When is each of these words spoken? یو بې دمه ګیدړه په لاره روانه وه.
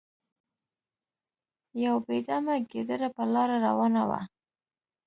یو 1.83 1.95
بې 2.05 2.17
دمه 2.27 2.55
ګیدړه 2.71 3.09
په 3.15 3.23
لاره 3.33 3.57
روانه 3.67 4.01
وه. 4.09 4.21